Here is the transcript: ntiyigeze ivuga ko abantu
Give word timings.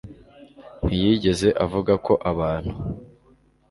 ntiyigeze 0.85 1.47
ivuga 1.65 1.93
ko 2.05 2.13
abantu 2.31 2.73